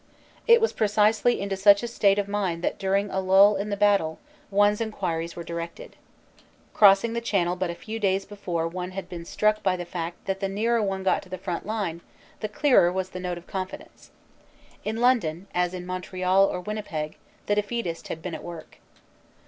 It 0.47 0.59
was 0.59 0.73
precisely 0.73 1.39
into 1.39 1.55
such 1.55 1.83
a 1.83 1.87
state 1.87 2.17
of 2.17 2.27
mind 2.27 2.63
that 2.63 2.79
during 2.79 3.11
a 3.11 3.19
lull 3.19 3.55
in 3.55 3.69
the 3.69 3.77
battle 3.77 4.17
one 4.49 4.71
s 4.71 4.81
enquiries 4.81 5.35
were 5.35 5.43
directed. 5.43 5.95
Crossing 6.73 7.13
the 7.13 7.21
Channel 7.21 7.55
but 7.55 7.69
a 7.69 7.75
few 7.75 7.99
days 7.99 8.25
before 8.25 8.67
one 8.67 8.93
had 8.97 9.07
been 9.07 9.25
struck 9.25 9.61
by 9.61 9.75
the 9.75 9.85
fact 9.85 10.25
that 10.25 10.39
the 10.39 10.49
nearer 10.49 10.81
one 10.81 11.03
got 11.03 11.21
to 11.21 11.29
the 11.29 11.37
front 11.37 11.67
line, 11.67 12.01
the 12.39 12.49
clearer 12.49 12.91
was 12.91 13.11
the 13.11 13.19
note 13.19 13.37
of 13.37 13.45
confidence. 13.45 14.09
In 14.83 14.97
London 14.97 15.45
as 15.53 15.71
in 15.71 15.85
Montreal 15.85 16.47
or 16.47 16.59
Winnipeg 16.61 17.15
the 17.45 17.53
defeatist 17.53 18.07
had 18.07 18.23
been 18.23 18.33
at 18.33 18.43
work. 18.43 18.79